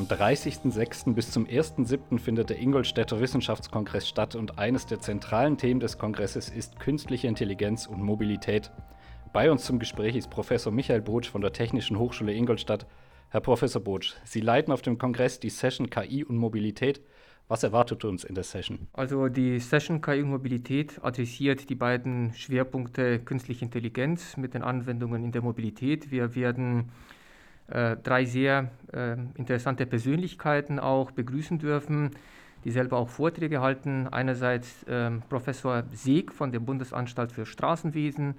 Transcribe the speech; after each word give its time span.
Vom 0.00 0.08
30.06. 0.08 1.12
bis 1.12 1.30
zum 1.30 1.46
1.07. 1.46 2.18
findet 2.18 2.48
der 2.48 2.58
Ingolstädter 2.58 3.20
Wissenschaftskongress 3.20 4.08
statt 4.08 4.34
und 4.34 4.58
eines 4.58 4.86
der 4.86 4.98
zentralen 4.98 5.58
Themen 5.58 5.78
des 5.78 5.98
Kongresses 5.98 6.48
ist 6.48 6.80
künstliche 6.80 7.28
Intelligenz 7.28 7.86
und 7.86 8.02
Mobilität. 8.02 8.72
Bei 9.34 9.50
uns 9.50 9.64
zum 9.64 9.78
Gespräch 9.78 10.16
ist 10.16 10.30
Professor 10.30 10.72
Michael 10.72 11.02
Botsch 11.02 11.28
von 11.28 11.42
der 11.42 11.52
Technischen 11.52 11.98
Hochschule 11.98 12.32
Ingolstadt. 12.32 12.86
Herr 13.28 13.42
Professor 13.42 13.82
Botsch, 13.82 14.14
Sie 14.24 14.40
leiten 14.40 14.72
auf 14.72 14.80
dem 14.80 14.96
Kongress 14.96 15.38
die 15.38 15.50
Session 15.50 15.90
KI 15.90 16.24
und 16.24 16.38
Mobilität. 16.38 17.02
Was 17.48 17.62
erwartet 17.62 18.02
uns 18.06 18.24
in 18.24 18.34
der 18.34 18.44
Session? 18.44 18.88
Also 18.94 19.28
die 19.28 19.58
Session 19.58 20.00
KI 20.00 20.22
und 20.22 20.30
Mobilität 20.30 20.98
adressiert 21.04 21.68
die 21.68 21.74
beiden 21.74 22.32
Schwerpunkte 22.32 23.18
künstliche 23.18 23.66
Intelligenz 23.66 24.38
mit 24.38 24.54
den 24.54 24.62
Anwendungen 24.62 25.24
in 25.24 25.32
der 25.32 25.42
Mobilität. 25.42 26.10
Wir 26.10 26.34
werden 26.34 26.90
drei 27.70 28.24
sehr 28.24 28.70
äh, 28.92 29.12
interessante 29.34 29.86
Persönlichkeiten 29.86 30.78
auch 30.78 31.10
begrüßen 31.10 31.58
dürfen, 31.58 32.10
die 32.64 32.70
selber 32.70 32.98
auch 32.98 33.08
Vorträge 33.08 33.60
halten. 33.60 34.08
Einerseits 34.08 34.82
äh, 34.84 35.10
Professor 35.28 35.84
Seeg 35.92 36.32
von 36.32 36.52
der 36.52 36.60
Bundesanstalt 36.60 37.32
für 37.32 37.46
Straßenwesen, 37.46 38.34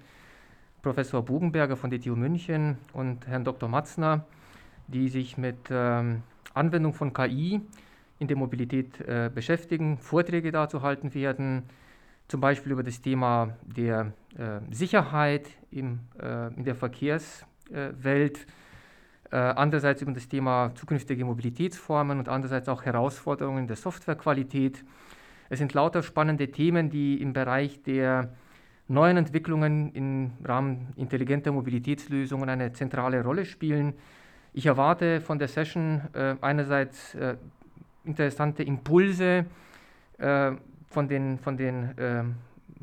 Professor 0.81 1.23
Bogenberger 1.23 1.77
von 1.77 1.89
der 1.89 2.01
TU 2.01 2.15
München 2.15 2.77
und 2.93 3.27
Herrn 3.27 3.43
Dr. 3.43 3.69
Matzner, 3.69 4.25
die 4.87 5.09
sich 5.09 5.37
mit 5.37 5.57
ähm, 5.69 6.23
Anwendung 6.53 6.93
von 6.93 7.13
KI 7.13 7.61
in 8.19 8.27
der 8.27 8.37
Mobilität 8.37 8.99
äh, 9.01 9.29
beschäftigen, 9.33 9.97
Vorträge 9.97 10.51
dazu 10.51 10.81
halten 10.81 11.13
werden, 11.13 11.63
zum 12.27 12.39
Beispiel 12.39 12.71
über 12.71 12.83
das 12.83 13.01
Thema 13.01 13.57
der 13.63 14.13
äh, 14.37 14.59
Sicherheit 14.69 15.47
im, 15.71 15.99
äh, 16.21 16.53
in 16.53 16.63
der 16.63 16.75
Verkehrswelt, 16.75 18.37
äh, 18.37 18.45
andererseits 19.31 20.01
über 20.01 20.11
das 20.11 20.27
Thema 20.27 20.71
zukünftige 20.75 21.23
Mobilitätsformen 21.23 22.19
und 22.19 22.27
andererseits 22.27 22.67
auch 22.67 22.83
Herausforderungen 22.83 23.65
der 23.67 23.77
Softwarequalität. 23.77 24.83
Es 25.49 25.59
sind 25.59 25.73
lauter 25.73 26.03
spannende 26.03 26.51
Themen, 26.51 26.89
die 26.89 27.21
im 27.21 27.33
Bereich 27.33 27.81
der 27.83 28.33
neuen 28.87 29.17
Entwicklungen 29.17 29.93
im 29.93 30.31
Rahmen 30.43 30.93
intelligenter 30.97 31.51
Mobilitätslösungen 31.51 32.49
eine 32.49 32.73
zentrale 32.73 33.23
Rolle 33.23 33.45
spielen. 33.45 33.93
Ich 34.53 34.65
erwarte 34.65 35.21
von 35.21 35.39
der 35.39 35.47
Session 35.47 36.01
äh, 36.13 36.35
einerseits 36.41 37.15
äh, 37.15 37.37
interessante 38.03 38.63
Impulse 38.63 39.45
äh, 40.17 40.51
von 40.89 41.07
den, 41.07 41.39
von 41.39 41.55
den 41.55 41.97
äh, 41.97 42.23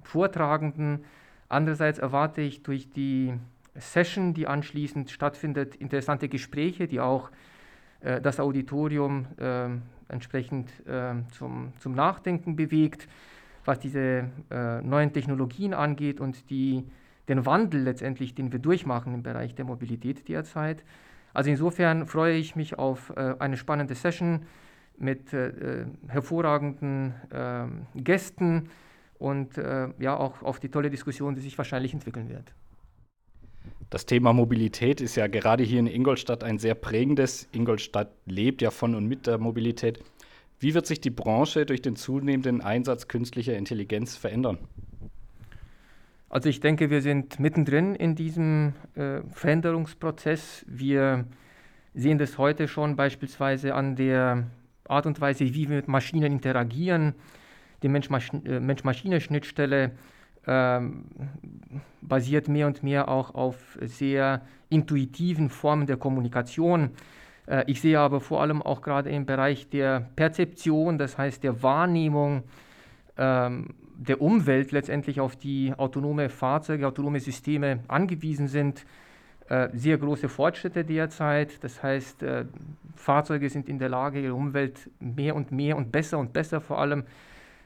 Vortragenden. 0.02 1.04
Andererseits 1.48 1.98
erwarte 1.98 2.40
ich 2.40 2.62
durch 2.62 2.90
die 2.90 3.34
Session, 3.74 4.34
die 4.34 4.46
anschließend 4.46 5.10
stattfindet, 5.10 5.76
interessante 5.76 6.28
Gespräche, 6.28 6.88
die 6.88 7.00
auch 7.00 7.30
äh, 8.00 8.20
das 8.20 8.40
Auditorium 8.40 9.26
äh, 9.38 9.68
entsprechend 10.08 10.70
äh, 10.86 11.14
zum, 11.32 11.72
zum 11.78 11.94
Nachdenken 11.94 12.56
bewegt, 12.56 13.08
was 13.64 13.78
diese 13.78 14.30
äh, 14.50 14.80
neuen 14.80 15.12
Technologien 15.12 15.74
angeht 15.74 16.20
und 16.20 16.48
die, 16.50 16.84
den 17.28 17.44
Wandel 17.44 17.82
letztendlich, 17.82 18.34
den 18.34 18.52
wir 18.52 18.58
durchmachen 18.58 19.14
im 19.14 19.22
Bereich 19.22 19.54
der 19.54 19.64
Mobilität 19.64 20.28
derzeit. 20.28 20.82
Also 21.34 21.50
insofern 21.50 22.06
freue 22.06 22.36
ich 22.36 22.56
mich 22.56 22.78
auf 22.78 23.16
eine 23.16 23.58
spannende 23.58 23.94
Session 23.94 24.46
mit 24.98 25.32
äh, 25.32 25.48
äh, 25.48 25.86
hervorragenden 26.08 27.14
äh, 27.30 27.66
Gästen 28.00 28.70
und 29.18 29.58
äh, 29.58 29.88
ja 29.98 30.16
auch 30.16 30.42
auf 30.42 30.60
die 30.60 30.68
tolle 30.68 30.90
Diskussion, 30.90 31.34
die 31.34 31.40
sich 31.40 31.56
wahrscheinlich 31.56 31.94
entwickeln 31.94 32.28
wird. 32.28 32.52
Das 33.90 34.06
Thema 34.06 34.32
Mobilität 34.32 35.00
ist 35.00 35.16
ja 35.16 35.26
gerade 35.26 35.64
hier 35.64 35.80
in 35.80 35.86
Ingolstadt 35.86 36.44
ein 36.44 36.58
sehr 36.58 36.74
prägendes. 36.74 37.48
Ingolstadt 37.52 38.12
lebt 38.26 38.60
ja 38.60 38.70
von 38.70 38.94
und 38.94 39.06
mit 39.06 39.26
der 39.26 39.38
Mobilität. 39.38 40.00
Wie 40.60 40.74
wird 40.74 40.86
sich 40.86 41.00
die 41.00 41.10
Branche 41.10 41.64
durch 41.64 41.82
den 41.82 41.96
zunehmenden 41.96 42.60
Einsatz 42.60 43.08
künstlicher 43.08 43.56
Intelligenz 43.56 44.16
verändern? 44.16 44.58
Also 46.28 46.48
ich 46.48 46.60
denke, 46.60 46.90
wir 46.90 47.00
sind 47.00 47.40
mittendrin 47.40 47.94
in 47.94 48.14
diesem 48.14 48.74
äh, 48.94 49.20
Veränderungsprozess. 49.30 50.66
Wir 50.68 51.24
sehen 51.94 52.18
das 52.18 52.36
heute 52.36 52.68
schon 52.68 52.96
beispielsweise 52.96 53.74
an 53.74 53.96
der 53.96 54.50
Art 54.86 55.06
und 55.06 55.20
Weise, 55.20 55.54
wie 55.54 55.68
wir 55.68 55.76
mit 55.76 55.88
Maschinen 55.88 56.32
interagieren, 56.32 57.14
die 57.82 57.88
Mensch-Maschine-Schnittstelle 57.88 59.92
äh, 60.48 60.80
basiert 62.00 62.48
mehr 62.48 62.66
und 62.66 62.82
mehr 62.82 63.08
auch 63.08 63.34
auf 63.34 63.78
sehr 63.80 64.42
intuitiven 64.70 65.50
Formen 65.50 65.86
der 65.86 65.96
Kommunikation. 65.96 66.90
Äh, 67.46 67.64
ich 67.66 67.80
sehe 67.80 68.00
aber 68.00 68.20
vor 68.20 68.40
allem 68.40 68.62
auch 68.62 68.82
gerade 68.82 69.10
im 69.10 69.26
Bereich 69.26 69.68
der 69.68 70.08
Perzeption, 70.16 70.98
das 70.98 71.18
heißt 71.18 71.44
der 71.44 71.62
Wahrnehmung 71.62 72.44
äh, 73.16 73.50
der 73.98 74.20
Umwelt 74.20 74.72
letztendlich 74.72 75.20
auf 75.20 75.36
die 75.36 75.74
autonome 75.76 76.28
Fahrzeuge, 76.28 76.86
autonome 76.86 77.20
Systeme 77.20 77.80
angewiesen 77.88 78.46
sind, 78.46 78.86
äh, 79.48 79.68
sehr 79.72 79.98
große 79.98 80.28
Fortschritte 80.28 80.84
derzeit. 80.84 81.62
Das 81.64 81.82
heißt, 81.82 82.22
äh, 82.22 82.44
Fahrzeuge 82.94 83.50
sind 83.50 83.68
in 83.68 83.78
der 83.78 83.88
Lage, 83.88 84.20
ihre 84.20 84.34
Umwelt 84.34 84.90
mehr 85.00 85.34
und 85.34 85.52
mehr 85.52 85.76
und 85.76 85.90
besser 85.90 86.18
und 86.18 86.32
besser 86.32 86.60
vor 86.60 86.78
allem 86.78 87.04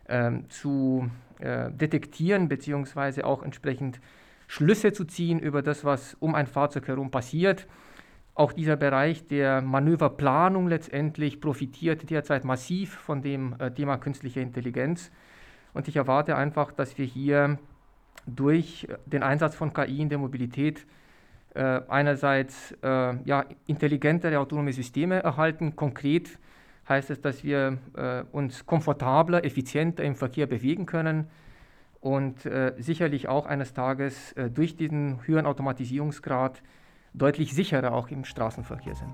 ähm, 0.08 0.48
zu 0.48 1.10
äh, 1.42 1.70
detektieren, 1.70 2.48
beziehungsweise 2.48 3.24
auch 3.24 3.42
entsprechend 3.42 4.00
Schlüsse 4.46 4.92
zu 4.92 5.04
ziehen 5.04 5.40
über 5.40 5.62
das, 5.62 5.84
was 5.84 6.14
um 6.20 6.34
ein 6.34 6.46
Fahrzeug 6.46 6.88
herum 6.88 7.10
passiert. 7.10 7.66
Auch 8.34 8.52
dieser 8.52 8.76
Bereich 8.76 9.26
der 9.26 9.60
Manöverplanung 9.60 10.68
letztendlich 10.68 11.40
profitiert 11.40 12.08
derzeit 12.08 12.44
massiv 12.44 12.94
von 12.94 13.22
dem 13.22 13.54
äh, 13.58 13.70
Thema 13.70 13.98
künstliche 13.98 14.40
Intelligenz. 14.40 15.10
Und 15.74 15.88
ich 15.88 15.96
erwarte 15.96 16.36
einfach, 16.36 16.72
dass 16.72 16.96
wir 16.96 17.04
hier 17.04 17.58
durch 18.26 18.88
den 19.06 19.22
Einsatz 19.22 19.54
von 19.54 19.72
KI 19.72 20.00
in 20.00 20.08
der 20.08 20.18
Mobilität 20.18 20.86
äh, 21.54 21.80
einerseits 21.88 22.72
äh, 22.82 23.16
ja, 23.24 23.44
intelligentere 23.66 24.38
autonome 24.38 24.72
Systeme 24.72 25.22
erhalten. 25.22 25.76
Konkret 25.76 26.38
heißt 26.88 27.10
es, 27.10 27.20
dass 27.20 27.44
wir 27.44 27.78
äh, 27.94 28.24
uns 28.32 28.66
komfortabler, 28.66 29.44
effizienter 29.44 30.02
im 30.04 30.14
Verkehr 30.14 30.46
bewegen 30.46 30.86
können 30.86 31.28
und 32.00 32.44
äh, 32.46 32.74
sicherlich 32.78 33.28
auch 33.28 33.46
eines 33.46 33.72
Tages 33.72 34.32
äh, 34.32 34.50
durch 34.50 34.76
diesen 34.76 35.26
höheren 35.26 35.46
Automatisierungsgrad 35.46 36.62
deutlich 37.14 37.54
sicherer 37.54 37.92
auch 37.92 38.08
im 38.08 38.24
Straßenverkehr 38.24 38.94
sind. 38.94 39.12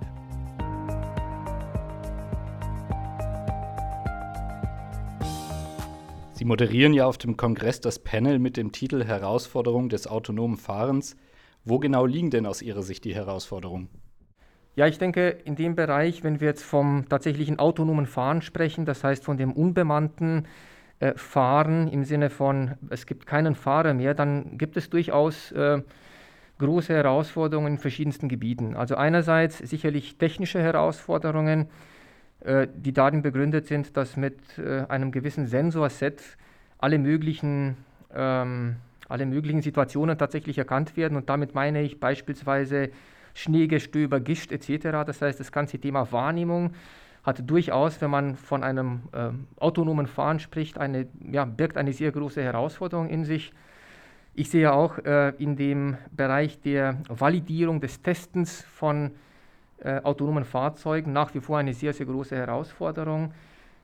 Sie 6.32 6.44
moderieren 6.44 6.94
ja 6.94 7.04
auf 7.04 7.18
dem 7.18 7.36
Kongress 7.36 7.80
das 7.80 7.98
Panel 7.98 8.38
mit 8.38 8.56
dem 8.56 8.70
Titel 8.70 9.04
Herausforderung 9.04 9.88
des 9.88 10.06
autonomen 10.06 10.56
Fahrens. 10.56 11.16
Wo 11.64 11.80
genau 11.80 12.06
liegen 12.06 12.30
denn 12.30 12.46
aus 12.46 12.62
Ihrer 12.62 12.84
Sicht 12.84 13.04
die 13.04 13.14
Herausforderungen? 13.14 13.88
Ja, 14.78 14.86
ich 14.86 14.98
denke, 14.98 15.30
in 15.44 15.56
dem 15.56 15.74
Bereich, 15.74 16.22
wenn 16.22 16.38
wir 16.38 16.46
jetzt 16.46 16.62
vom 16.62 17.04
tatsächlichen 17.08 17.58
autonomen 17.58 18.06
Fahren 18.06 18.42
sprechen, 18.42 18.84
das 18.84 19.02
heißt 19.02 19.24
von 19.24 19.36
dem 19.36 19.50
unbemannten 19.50 20.46
äh, 21.00 21.14
Fahren 21.16 21.88
im 21.88 22.04
Sinne 22.04 22.30
von, 22.30 22.76
es 22.88 23.04
gibt 23.04 23.26
keinen 23.26 23.56
Fahrer 23.56 23.92
mehr, 23.92 24.14
dann 24.14 24.56
gibt 24.56 24.76
es 24.76 24.88
durchaus 24.88 25.50
äh, 25.50 25.82
große 26.58 26.94
Herausforderungen 26.94 27.72
in 27.72 27.78
verschiedensten 27.78 28.28
Gebieten. 28.28 28.76
Also 28.76 28.94
einerseits 28.94 29.58
sicherlich 29.58 30.16
technische 30.16 30.62
Herausforderungen, 30.62 31.66
äh, 32.44 32.68
die 32.72 32.92
darin 32.92 33.22
begründet 33.22 33.66
sind, 33.66 33.96
dass 33.96 34.16
mit 34.16 34.38
äh, 34.60 34.84
einem 34.88 35.10
gewissen 35.10 35.48
Sensorset 35.48 36.22
alle 36.78 37.00
möglichen 37.00 37.78
ähm, 38.14 38.76
alle 39.08 39.26
möglichen 39.26 39.62
Situationen 39.62 40.18
tatsächlich 40.18 40.56
erkannt 40.56 40.96
werden. 40.96 41.16
Und 41.16 41.28
damit 41.28 41.54
meine 41.54 41.82
ich 41.82 41.98
beispielsweise 41.98 42.90
Schneegestöber, 43.34 44.20
Gischt 44.20 44.52
etc. 44.52 45.04
Das 45.06 45.22
heißt, 45.22 45.38
das 45.38 45.52
ganze 45.52 45.78
Thema 45.78 46.10
Wahrnehmung 46.12 46.72
hat 47.22 47.48
durchaus, 47.48 48.00
wenn 48.00 48.10
man 48.10 48.36
von 48.36 48.64
einem 48.64 49.02
äh, 49.12 49.30
autonomen 49.60 50.06
Fahren 50.06 50.40
spricht, 50.40 50.78
eine, 50.78 51.06
ja, 51.30 51.44
birgt 51.44 51.76
eine 51.76 51.92
sehr 51.92 52.12
große 52.12 52.42
Herausforderung 52.42 53.08
in 53.08 53.24
sich. 53.24 53.52
Ich 54.34 54.50
sehe 54.50 54.72
auch 54.72 54.98
äh, 54.98 55.30
in 55.38 55.56
dem 55.56 55.96
Bereich 56.10 56.60
der 56.60 56.98
Validierung 57.08 57.80
des 57.80 58.02
Testens 58.02 58.62
von 58.62 59.10
äh, 59.78 60.00
autonomen 60.02 60.44
Fahrzeugen 60.44 61.12
nach 61.12 61.34
wie 61.34 61.40
vor 61.40 61.58
eine 61.58 61.74
sehr, 61.74 61.92
sehr 61.92 62.06
große 62.06 62.36
Herausforderung. 62.36 63.32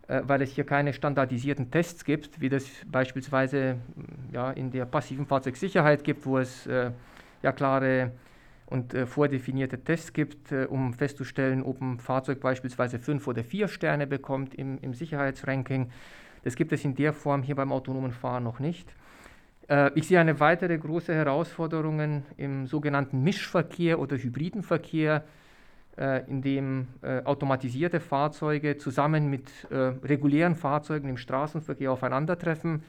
Äh, 0.07 0.21
weil 0.27 0.43
es 0.43 0.51
hier 0.51 0.65
keine 0.65 0.93
standardisierten 0.93 1.71
Tests 1.71 2.05
gibt, 2.05 2.39
wie 2.39 2.51
das 2.51 2.67
beispielsweise 2.87 3.77
ja, 4.33 4.51
in 4.51 4.71
der 4.71 4.85
passiven 4.85 5.25
Fahrzeugsicherheit 5.25 6.05
gibt, 6.05 6.27
wo 6.27 6.39
es 6.39 6.67
äh, 6.67 6.91
ja 7.43 7.53
klare 7.53 8.13
und 8.67 8.95
äh, 8.95 9.07
vordefinierte 9.07 9.79
Tests 9.83 10.13
gibt, 10.13 10.53
äh, 10.53 10.67
um 10.69 10.95
festzustellen, 10.95 11.63
ob 11.63 11.81
ein 11.81 11.99
Fahrzeug 11.99 12.41
beispielsweise 12.41 12.99
fünf 12.99 13.27
oder 13.27 13.45
vier 13.45 13.69
Sterne 13.69 14.07
bekommt 14.07 14.55
im, 14.55 14.79
im 14.81 14.95
Sicherheitsranking. 14.95 15.91
Das 16.43 16.57
gibt 16.57 16.73
es 16.73 16.85
in 16.85 16.95
der 16.95 17.13
Form 17.13 17.43
hier 17.43 17.55
beim 17.55 17.73
autonomen 17.73 18.13
Fahren 18.13 18.45
noch 18.45 18.61
nicht. 18.61 18.89
Äh, 19.69 19.91
ich 19.95 20.07
sehe 20.09 20.21
eine 20.21 20.41
weitere 20.41 20.79
große 20.79 21.15
Herausforderung 21.15 22.25
im 22.37 22.67
sogenannten 22.67 23.23
Mischverkehr 23.23 23.99
oder 23.99 24.17
hybriden 24.17 24.63
Verkehr 24.63 25.25
äh, 25.97 26.29
in 26.29 26.43
dem 26.43 26.89
äh, 27.03 27.23
automatisierte 27.23 28.01
Fahrzeuge 28.01 28.79
zusammen 28.79 29.31
mit 29.31 29.49
äh, 29.71 29.77
regulären 30.05 30.57
Fahrzeugen 30.57 31.09
im 31.09 31.17
Straßenverkehr 31.17 31.93
aufeinandertreffen, 31.93 32.83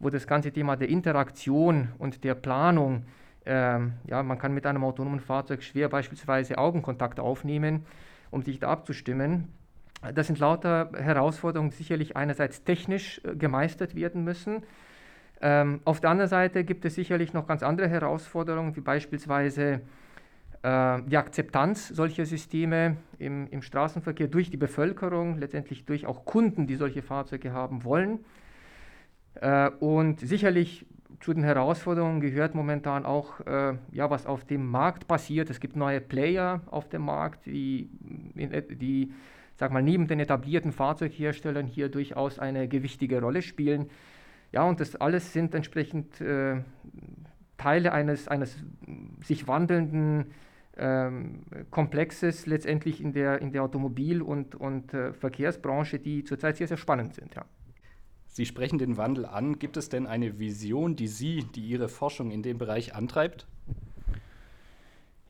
wo 0.00 0.10
das 0.10 0.26
ganze 0.26 0.52
Thema 0.52 0.76
der 0.76 0.90
Interaktion 0.90 1.88
und 1.98 2.24
der 2.24 2.34
Planung, 2.34 3.04
ähm, 3.46 3.94
ja, 4.06 4.22
man 4.22 4.38
kann 4.38 4.52
mit 4.52 4.66
einem 4.66 4.84
autonomen 4.84 5.20
Fahrzeug 5.20 5.62
schwer 5.62 5.88
beispielsweise 5.88 6.58
Augenkontakt 6.58 7.20
aufnehmen, 7.20 7.86
um 8.30 8.42
sich 8.42 8.58
da 8.58 8.68
abzustimmen. 8.68 9.48
Das 10.14 10.26
sind 10.26 10.38
lauter 10.38 10.90
Herausforderungen, 10.96 11.70
die 11.70 11.76
sicherlich 11.76 12.16
einerseits 12.16 12.64
technisch 12.64 13.20
gemeistert 13.38 13.94
werden 13.94 14.24
müssen. 14.24 14.62
Ähm, 15.40 15.80
auf 15.84 16.00
der 16.00 16.10
anderen 16.10 16.28
Seite 16.28 16.64
gibt 16.64 16.84
es 16.84 16.94
sicherlich 16.94 17.32
noch 17.32 17.46
ganz 17.46 17.62
andere 17.62 17.88
Herausforderungen, 17.88 18.74
wie 18.74 18.80
beispielsweise 18.80 19.80
äh, 20.62 21.02
die 21.02 21.16
Akzeptanz 21.16 21.88
solcher 21.88 22.24
Systeme 22.24 22.96
im, 23.18 23.46
im, 23.48 23.62
Straßenverkehr 23.62 24.28
durch 24.28 24.50
die 24.50 24.56
Bevölkerung, 24.56 25.38
letztendlich 25.38 25.84
durch 25.84 26.06
auch 26.06 26.24
Kunden, 26.24 26.66
die 26.66 26.76
solche 26.76 27.02
Fahrzeuge 27.02 27.52
haben 27.52 27.84
wollen. 27.84 28.24
Äh, 29.34 29.70
und 29.80 30.20
sicherlich 30.20 30.86
zu 31.26 31.34
den 31.34 31.42
Herausforderungen 31.42 32.20
gehört 32.20 32.54
momentan 32.54 33.04
auch, 33.04 33.40
äh, 33.40 33.74
ja, 33.90 34.08
was 34.10 34.26
auf 34.26 34.44
dem 34.44 34.64
Markt 34.64 35.08
passiert. 35.08 35.50
Es 35.50 35.58
gibt 35.58 35.74
neue 35.74 36.00
Player 36.00 36.60
auf 36.66 36.88
dem 36.88 37.02
Markt, 37.02 37.46
die, 37.46 37.90
die 38.36 39.12
sag 39.56 39.72
mal, 39.72 39.82
neben 39.82 40.06
den 40.06 40.20
etablierten 40.20 40.70
Fahrzeugherstellern 40.70 41.66
hier 41.66 41.88
durchaus 41.88 42.38
eine 42.38 42.68
gewichtige 42.68 43.20
Rolle 43.20 43.42
spielen. 43.42 43.90
Ja, 44.52 44.62
und 44.62 44.78
das 44.78 44.94
alles 44.94 45.32
sind 45.32 45.52
entsprechend 45.56 46.20
äh, 46.20 46.60
Teile 47.56 47.92
eines, 47.92 48.28
eines 48.28 48.62
sich 49.24 49.48
wandelnden 49.48 50.26
ähm, 50.76 51.40
Komplexes 51.72 52.46
letztendlich 52.46 53.00
in 53.00 53.12
der, 53.12 53.42
in 53.42 53.50
der 53.50 53.64
Automobil- 53.64 54.22
und, 54.22 54.54
und 54.54 54.94
äh, 54.94 55.12
Verkehrsbranche, 55.12 55.98
die 55.98 56.22
zurzeit 56.22 56.56
sehr, 56.56 56.68
sehr 56.68 56.76
spannend 56.76 57.14
sind. 57.14 57.34
Ja. 57.34 57.46
Sie 58.36 58.44
sprechen 58.44 58.76
den 58.78 58.98
Wandel 58.98 59.24
an. 59.24 59.58
Gibt 59.58 59.78
es 59.78 59.88
denn 59.88 60.06
eine 60.06 60.38
Vision, 60.38 60.94
die 60.94 61.06
Sie, 61.08 61.46
die 61.54 61.62
Ihre 61.62 61.88
Forschung 61.88 62.30
in 62.30 62.42
dem 62.42 62.58
Bereich 62.58 62.94
antreibt? 62.94 63.46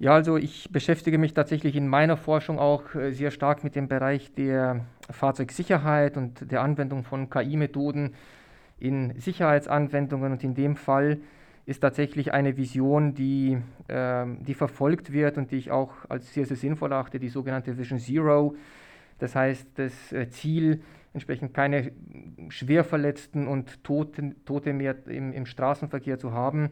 Ja, 0.01 0.11
also 0.11 0.37
ich 0.37 0.71
beschäftige 0.73 1.17
mich 1.17 1.33
tatsächlich 1.33 1.77
in 1.77 1.87
meiner 1.87 2.17
Forschung 2.17 2.59
auch 2.59 2.97
äh, 2.97 3.13
sehr 3.13 3.31
stark 3.31 3.63
mit 3.63 3.77
dem 3.77 3.87
Bereich 3.87 4.35
der 4.35 4.87
Fahrzeugsicherheit 5.09 6.17
und 6.17 6.51
der 6.51 6.63
Anwendung 6.63 7.05
von 7.05 7.31
KI-Methoden 7.31 8.15
in 8.81 9.17
Sicherheitsanwendungen 9.21 10.33
und 10.33 10.43
in 10.43 10.57
dem 10.57 10.75
Fall 10.75 11.19
ist 11.65 11.83
tatsächlich 11.83 12.35
eine 12.35 12.57
Vision, 12.57 13.15
die, 13.15 13.57
äh, 13.87 14.27
die 14.41 14.55
verfolgt 14.55 15.13
wird 15.13 15.39
und 15.39 15.53
die 15.53 15.59
ich 15.59 15.71
auch 15.71 15.93
als 16.09 16.35
sehr, 16.35 16.45
sehr 16.45 16.57
sinnvoll 16.57 16.93
achte, 16.93 17.21
die 17.21 17.29
sogenannte 17.29 17.79
Vision 17.79 18.01
Zero. 18.01 18.57
Das 19.21 19.37
heißt, 19.37 19.69
das 19.77 20.13
äh, 20.13 20.29
Ziel, 20.29 20.83
entsprechend 21.17 21.55
keine 21.55 21.93
Schwerverletzten 22.51 23.49
und 23.49 23.83
Tote, 23.83 24.37
Tote 24.45 24.75
mehr 24.75 24.95
im, 25.07 25.33
im 25.33 25.47
Straßenverkehr 25.47 26.19
zu 26.19 26.33
haben, 26.33 26.71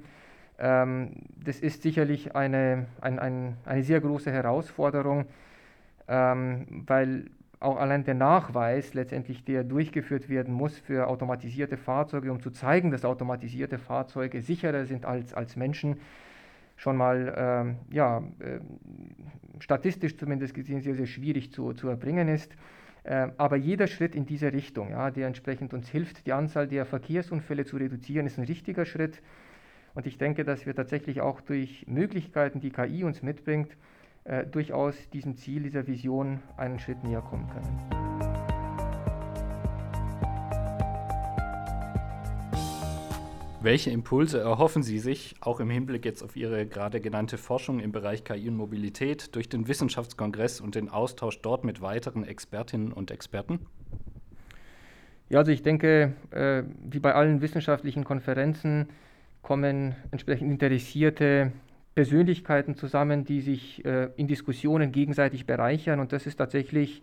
ähm, 0.58 1.12
das 1.42 1.60
ist 1.60 1.82
sicherlich 1.82 2.36
eine, 2.36 2.86
ein, 3.00 3.18
ein, 3.18 3.56
eine 3.64 3.82
sehr 3.82 4.00
große 4.00 4.30
Herausforderung, 4.30 5.24
ähm, 6.06 6.84
weil 6.86 7.30
auch 7.58 7.78
allein 7.78 8.04
der 8.04 8.14
Nachweis 8.14 8.92
letztendlich, 8.92 9.44
der 9.44 9.64
durchgeführt 9.64 10.28
werden 10.28 10.52
muss 10.52 10.78
für 10.78 11.08
automatisierte 11.08 11.78
Fahrzeuge, 11.78 12.30
um 12.30 12.40
zu 12.40 12.50
zeigen, 12.50 12.90
dass 12.90 13.06
automatisierte 13.06 13.78
Fahrzeuge 13.78 14.42
sicherer 14.42 14.84
sind 14.84 15.06
als, 15.06 15.32
als 15.32 15.56
Menschen, 15.56 15.96
schon 16.76 16.96
mal 16.96 17.34
ähm, 17.36 17.76
ja, 17.90 18.18
äh, 18.40 18.60
statistisch 19.60 20.18
zumindest 20.18 20.52
gesehen 20.52 20.82
sehr, 20.82 20.96
sehr 20.96 21.06
schwierig 21.06 21.52
zu, 21.52 21.72
zu 21.72 21.88
erbringen 21.88 22.28
ist. 22.28 22.54
Äh, 23.04 23.28
aber 23.36 23.56
jeder 23.56 23.86
Schritt 23.86 24.14
in 24.14 24.26
diese 24.26 24.52
Richtung, 24.52 24.90
ja, 24.90 25.10
der 25.10 25.26
entsprechend 25.26 25.74
uns 25.74 25.88
hilft, 25.88 26.26
die 26.26 26.32
Anzahl 26.32 26.66
der 26.66 26.86
Verkehrsunfälle 26.86 27.66
zu 27.66 27.76
reduzieren, 27.76 28.26
ist 28.26 28.38
ein 28.38 28.46
richtiger 28.46 28.86
Schritt. 28.86 29.20
Und 29.94 30.06
ich 30.06 30.18
denke, 30.18 30.44
dass 30.44 30.66
wir 30.66 30.74
tatsächlich 30.74 31.20
auch 31.20 31.40
durch 31.40 31.86
Möglichkeiten, 31.86 32.60
die 32.60 32.70
KI 32.70 33.04
uns 33.04 33.22
mitbringt, 33.22 33.76
äh, 34.24 34.44
durchaus 34.46 35.08
diesem 35.10 35.36
Ziel, 35.36 35.62
dieser 35.62 35.86
Vision 35.86 36.40
einen 36.56 36.78
Schritt 36.78 37.04
näher 37.04 37.20
kommen 37.20 37.48
können. 37.50 38.03
Welche 43.64 43.88
Impulse 43.88 44.40
erhoffen 44.40 44.82
Sie 44.82 44.98
sich, 44.98 45.36
auch 45.40 45.58
im 45.58 45.70
Hinblick 45.70 46.04
jetzt 46.04 46.22
auf 46.22 46.36
Ihre 46.36 46.66
gerade 46.66 47.00
genannte 47.00 47.38
Forschung 47.38 47.80
im 47.80 47.92
Bereich 47.92 48.22
KI 48.22 48.46
und 48.50 48.58
Mobilität, 48.58 49.34
durch 49.34 49.48
den 49.48 49.68
Wissenschaftskongress 49.68 50.60
und 50.60 50.74
den 50.74 50.90
Austausch 50.90 51.40
dort 51.40 51.64
mit 51.64 51.80
weiteren 51.80 52.24
Expertinnen 52.24 52.92
und 52.92 53.10
Experten? 53.10 53.60
Ja, 55.30 55.38
also 55.38 55.50
ich 55.50 55.62
denke, 55.62 56.12
äh, 56.30 56.64
wie 56.90 56.98
bei 56.98 57.14
allen 57.14 57.40
wissenschaftlichen 57.40 58.04
Konferenzen 58.04 58.90
kommen 59.40 59.96
entsprechend 60.10 60.50
interessierte 60.50 61.50
Persönlichkeiten 61.94 62.74
zusammen, 62.74 63.24
die 63.24 63.40
sich 63.40 63.82
äh, 63.86 64.10
in 64.16 64.28
Diskussionen 64.28 64.92
gegenseitig 64.92 65.46
bereichern. 65.46 66.00
Und 66.00 66.12
das 66.12 66.26
ist 66.26 66.36
tatsächlich, 66.36 67.02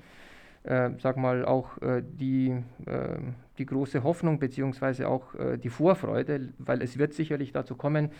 äh, 0.63 0.91
sag 0.99 1.17
mal, 1.17 1.45
auch 1.45 1.81
äh, 1.81 2.03
die, 2.03 2.51
äh, 2.85 3.17
die 3.57 3.65
große 3.65 4.03
Hoffnung 4.03 4.39
beziehungsweise 4.39 5.07
auch 5.07 5.33
äh, 5.35 5.57
die 5.57 5.69
Vorfreude, 5.69 6.49
weil 6.59 6.81
es 6.81 6.97
wird 6.97 7.13
sicherlich 7.13 7.51
dazu 7.51 7.75
kommen, 7.75 8.11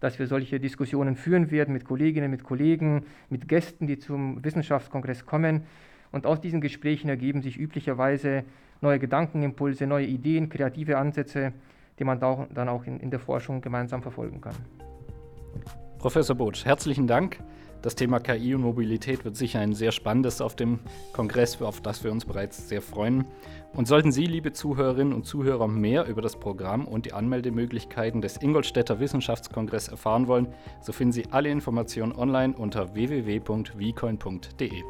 dass 0.00 0.18
wir 0.18 0.26
solche 0.26 0.60
Diskussionen 0.60 1.16
führen 1.16 1.50
werden 1.50 1.72
mit 1.72 1.84
Kolleginnen, 1.84 2.30
mit 2.30 2.44
Kollegen, 2.44 3.04
mit 3.30 3.48
Gästen, 3.48 3.86
die 3.86 3.98
zum 3.98 4.44
Wissenschaftskongress 4.44 5.26
kommen. 5.26 5.64
Und 6.12 6.24
aus 6.24 6.40
diesen 6.40 6.60
Gesprächen 6.60 7.08
ergeben 7.08 7.42
sich 7.42 7.58
üblicherweise 7.58 8.44
neue 8.80 8.98
Gedankenimpulse, 8.98 9.86
neue 9.86 10.06
Ideen, 10.06 10.48
kreative 10.48 10.98
Ansätze, 10.98 11.52
die 11.98 12.04
man 12.04 12.20
dann 12.20 12.68
auch 12.68 12.84
in, 12.84 13.00
in 13.00 13.10
der 13.10 13.18
Forschung 13.18 13.60
gemeinsam 13.60 14.02
verfolgen 14.02 14.40
kann. 14.40 14.54
Professor 15.98 16.36
Botsch, 16.36 16.64
herzlichen 16.64 17.08
Dank. 17.08 17.40
Das 17.82 17.94
Thema 17.94 18.18
KI 18.18 18.54
und 18.54 18.62
Mobilität 18.62 19.24
wird 19.24 19.36
sicher 19.36 19.60
ein 19.60 19.72
sehr 19.72 19.92
spannendes 19.92 20.40
auf 20.40 20.56
dem 20.56 20.80
Kongress, 21.12 21.62
auf 21.62 21.80
das 21.80 22.02
wir 22.02 22.10
uns 22.10 22.24
bereits 22.24 22.68
sehr 22.68 22.82
freuen. 22.82 23.24
Und 23.74 23.86
sollten 23.86 24.10
Sie, 24.10 24.24
liebe 24.26 24.52
Zuhörerinnen 24.52 25.12
und 25.12 25.26
Zuhörer, 25.26 25.68
mehr 25.68 26.06
über 26.06 26.22
das 26.22 26.36
Programm 26.36 26.86
und 26.86 27.06
die 27.06 27.12
Anmeldemöglichkeiten 27.12 28.20
des 28.20 28.36
Ingolstädter 28.38 28.98
Wissenschaftskongress 28.98 29.88
erfahren 29.88 30.26
wollen, 30.26 30.48
so 30.80 30.92
finden 30.92 31.12
Sie 31.12 31.26
alle 31.30 31.50
Informationen 31.50 32.12
online 32.12 32.54
unter 32.56 32.94
www.vcoin.de. 32.94 34.82